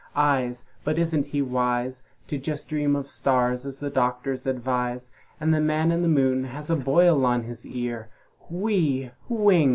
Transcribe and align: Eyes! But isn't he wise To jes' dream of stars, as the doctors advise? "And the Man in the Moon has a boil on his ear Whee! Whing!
Eyes! 0.15 0.65
But 0.83 0.97
isn't 0.97 1.27
he 1.27 1.43
wise 1.43 2.01
To 2.29 2.35
jes' 2.35 2.65
dream 2.65 2.95
of 2.95 3.07
stars, 3.07 3.67
as 3.67 3.79
the 3.81 3.91
doctors 3.91 4.47
advise? 4.47 5.11
"And 5.39 5.53
the 5.53 5.61
Man 5.61 5.91
in 5.91 6.01
the 6.01 6.07
Moon 6.07 6.45
has 6.45 6.71
a 6.71 6.75
boil 6.75 7.23
on 7.23 7.43
his 7.43 7.67
ear 7.67 8.09
Whee! 8.49 9.11
Whing! 9.29 9.69